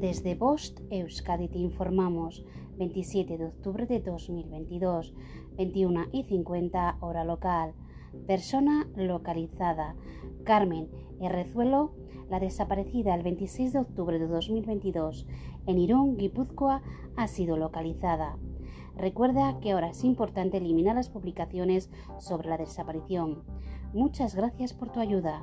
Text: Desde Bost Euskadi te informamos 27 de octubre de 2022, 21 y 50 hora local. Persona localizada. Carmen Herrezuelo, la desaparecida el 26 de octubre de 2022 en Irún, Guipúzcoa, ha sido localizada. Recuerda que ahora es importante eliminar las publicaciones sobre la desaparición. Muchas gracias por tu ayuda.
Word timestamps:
Desde 0.00 0.34
Bost 0.34 0.80
Euskadi 0.90 1.48
te 1.48 1.58
informamos 1.58 2.44
27 2.76 3.38
de 3.38 3.46
octubre 3.46 3.86
de 3.86 4.00
2022, 4.00 5.14
21 5.56 6.04
y 6.12 6.24
50 6.24 6.98
hora 7.00 7.24
local. 7.24 7.72
Persona 8.26 8.86
localizada. 8.94 9.96
Carmen 10.44 10.90
Herrezuelo, 11.18 11.94
la 12.28 12.40
desaparecida 12.40 13.14
el 13.14 13.22
26 13.22 13.72
de 13.72 13.78
octubre 13.78 14.18
de 14.18 14.26
2022 14.26 15.26
en 15.66 15.78
Irún, 15.78 16.18
Guipúzcoa, 16.18 16.82
ha 17.16 17.26
sido 17.26 17.56
localizada. 17.56 18.36
Recuerda 18.96 19.58
que 19.60 19.72
ahora 19.72 19.88
es 19.88 20.04
importante 20.04 20.58
eliminar 20.58 20.96
las 20.96 21.08
publicaciones 21.08 21.90
sobre 22.18 22.50
la 22.50 22.58
desaparición. 22.58 23.44
Muchas 23.94 24.34
gracias 24.34 24.74
por 24.74 24.92
tu 24.92 25.00
ayuda. 25.00 25.42